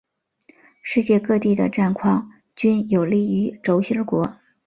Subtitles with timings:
[0.81, 4.39] 世界各地的战况均有利于轴心国。